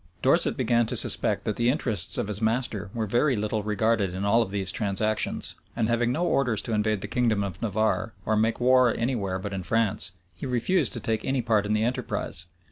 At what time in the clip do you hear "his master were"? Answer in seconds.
2.27-3.05